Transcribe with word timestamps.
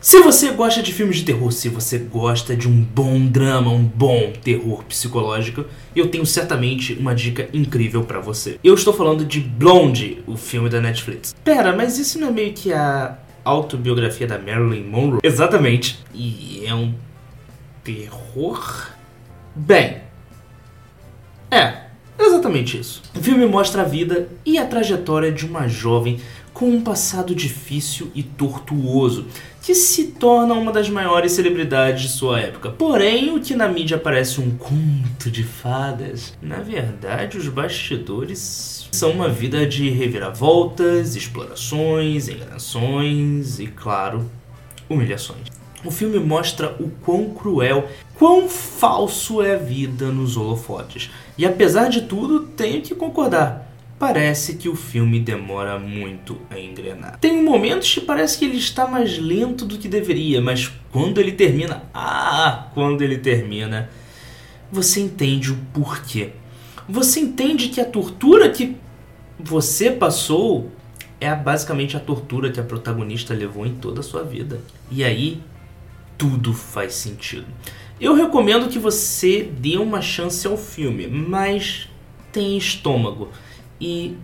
Se 0.00 0.20
você 0.20 0.52
gosta 0.52 0.80
de 0.80 0.92
filmes 0.92 1.16
de 1.16 1.24
terror, 1.24 1.50
se 1.50 1.68
você 1.68 1.98
gosta 1.98 2.54
de 2.54 2.68
um 2.68 2.80
bom 2.82 3.26
drama, 3.26 3.72
um 3.72 3.82
bom 3.82 4.32
terror 4.44 4.84
psicológico, 4.84 5.64
eu 5.94 6.08
tenho 6.08 6.24
certamente 6.24 6.92
uma 6.92 7.12
dica 7.16 7.48
incrível 7.52 8.04
para 8.04 8.20
você. 8.20 8.60
Eu 8.62 8.74
estou 8.74 8.94
falando 8.94 9.24
de 9.24 9.40
Blonde, 9.40 10.22
o 10.24 10.36
filme 10.36 10.68
da 10.68 10.80
Netflix. 10.80 11.34
Pera, 11.42 11.74
mas 11.74 11.98
isso 11.98 12.16
não 12.20 12.28
é 12.28 12.30
meio 12.30 12.52
que 12.52 12.72
a 12.72 13.18
autobiografia 13.42 14.28
da 14.28 14.38
Marilyn 14.38 14.84
Monroe? 14.84 15.20
Exatamente. 15.20 15.98
E 16.14 16.62
é 16.64 16.72
um 16.72 16.94
terror? 17.82 18.92
Bem, 19.56 20.02
exatamente 22.48 22.78
isso. 22.78 23.02
O 23.14 23.20
filme 23.20 23.46
mostra 23.46 23.82
a 23.82 23.84
vida 23.84 24.28
e 24.44 24.58
a 24.58 24.66
trajetória 24.66 25.30
de 25.30 25.46
uma 25.46 25.68
jovem 25.68 26.18
com 26.52 26.70
um 26.70 26.82
passado 26.82 27.34
difícil 27.34 28.10
e 28.14 28.22
tortuoso, 28.22 29.26
que 29.62 29.74
se 29.74 30.08
torna 30.12 30.54
uma 30.54 30.72
das 30.72 30.88
maiores 30.88 31.32
celebridades 31.32 32.02
de 32.02 32.08
sua 32.08 32.40
época. 32.40 32.70
Porém, 32.70 33.32
o 33.36 33.40
que 33.40 33.54
na 33.54 33.68
mídia 33.68 33.96
parece 33.96 34.40
um 34.40 34.56
conto 34.56 35.30
de 35.30 35.44
fadas, 35.44 36.36
na 36.42 36.56
verdade, 36.56 37.38
os 37.38 37.46
bastidores 37.48 38.88
são 38.90 39.12
uma 39.12 39.28
vida 39.28 39.66
de 39.66 39.88
reviravoltas, 39.90 41.14
explorações, 41.14 42.28
enganações 42.28 43.60
e, 43.60 43.68
claro, 43.68 44.28
humilhações. 44.88 45.46
O 45.84 45.90
filme 45.90 46.18
mostra 46.18 46.74
o 46.80 46.90
quão 47.04 47.30
cruel, 47.30 47.88
quão 48.14 48.48
falso 48.48 49.42
é 49.42 49.54
a 49.54 49.58
vida 49.58 50.06
nos 50.06 50.36
holofotes. 50.36 51.10
E 51.36 51.46
apesar 51.46 51.88
de 51.88 52.02
tudo, 52.02 52.40
tenho 52.40 52.82
que 52.82 52.94
concordar 52.94 53.68
parece 53.98 54.54
que 54.54 54.68
o 54.68 54.76
filme 54.76 55.18
demora 55.18 55.78
muito 55.78 56.38
a 56.48 56.58
engrenar. 56.58 57.18
Tem 57.18 57.42
momentos 57.42 57.92
que 57.92 58.00
parece 58.00 58.38
que 58.38 58.44
ele 58.44 58.56
está 58.56 58.86
mais 58.86 59.18
lento 59.18 59.64
do 59.64 59.76
que 59.76 59.88
deveria, 59.88 60.40
mas 60.40 60.70
quando 60.92 61.18
ele 61.18 61.32
termina, 61.32 61.82
ah, 61.92 62.68
quando 62.74 63.02
ele 63.02 63.18
termina, 63.18 63.90
você 64.70 65.00
entende 65.00 65.50
o 65.50 65.56
porquê. 65.74 66.30
Você 66.88 67.20
entende 67.20 67.68
que 67.68 67.80
a 67.80 67.84
tortura 67.84 68.48
que 68.48 68.76
você 69.38 69.90
passou 69.90 70.70
é 71.20 71.34
basicamente 71.34 71.96
a 71.96 72.00
tortura 72.00 72.52
que 72.52 72.60
a 72.60 72.62
protagonista 72.62 73.34
levou 73.34 73.66
em 73.66 73.74
toda 73.74 74.00
a 74.00 74.04
sua 74.04 74.22
vida. 74.22 74.60
E 74.90 75.02
aí 75.02 75.42
tudo 76.18 76.52
faz 76.52 76.94
sentido. 76.94 77.46
Eu 78.00 78.14
recomendo 78.14 78.68
que 78.68 78.78
você 78.78 79.42
dê 79.42 79.78
uma 79.78 80.02
chance 80.02 80.46
ao 80.46 80.56
filme, 80.56 81.06
mas 81.06 81.88
tem 82.30 82.58
estômago 82.58 83.30
e 83.80 84.16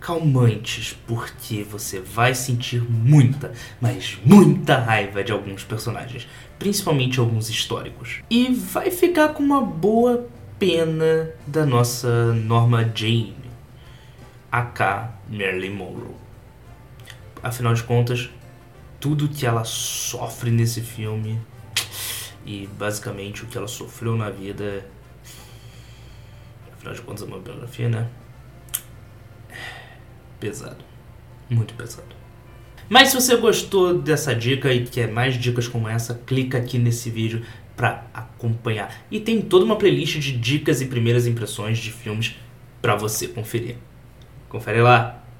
calmantes, 0.00 0.96
porque 1.06 1.62
você 1.62 2.00
vai 2.00 2.34
sentir 2.34 2.82
muita, 2.82 3.52
mas 3.80 4.18
muita 4.24 4.78
raiva 4.78 5.22
de 5.22 5.32
alguns 5.32 5.64
personagens, 5.64 6.26
principalmente 6.58 7.20
alguns 7.20 7.50
históricos. 7.50 8.20
E 8.30 8.52
vai 8.52 8.90
ficar 8.90 9.28
com 9.28 9.42
uma 9.42 9.60
boa 9.60 10.26
pena 10.58 11.30
da 11.46 11.64
nossa 11.66 12.32
Norma 12.32 12.90
Jane, 12.94 13.34
aka 14.50 15.14
Marilyn 15.28 15.74
Monroe. 15.74 16.16
Afinal 17.42 17.74
de 17.74 17.82
contas, 17.82 18.30
tudo 19.00 19.28
que 19.28 19.46
ela 19.46 19.64
sofre 19.64 20.50
nesse 20.50 20.80
filme 20.80 21.38
e 22.44 22.66
basicamente 22.78 23.44
o 23.44 23.46
que 23.46 23.56
ela 23.56 23.68
sofreu 23.68 24.16
na 24.16 24.30
vida, 24.30 24.86
afinal 26.72 26.94
de 26.94 27.02
contas 27.02 27.22
é 27.22 27.26
uma 27.26 27.38
biografia, 27.38 27.88
né? 27.88 28.08
pesado. 30.38 30.84
Muito 31.50 31.74
pesado. 31.74 32.16
Mas 32.88 33.08
se 33.08 33.16
você 33.16 33.36
gostou 33.36 33.98
dessa 33.98 34.34
dica 34.34 34.72
e 34.72 34.84
quer 34.84 35.10
mais 35.10 35.34
dicas 35.34 35.68
como 35.68 35.88
essa, 35.88 36.14
clica 36.14 36.58
aqui 36.58 36.78
nesse 36.78 37.10
vídeo 37.10 37.42
para 37.76 38.06
acompanhar. 38.14 39.02
E 39.10 39.20
tem 39.20 39.42
toda 39.42 39.64
uma 39.64 39.76
playlist 39.76 40.18
de 40.18 40.36
dicas 40.36 40.80
e 40.80 40.86
primeiras 40.86 41.26
impressões 41.26 41.78
de 41.78 41.92
filmes 41.92 42.36
para 42.80 42.96
você 42.96 43.28
conferir. 43.28 43.76
Confere 44.48 44.80
lá. 44.80 45.22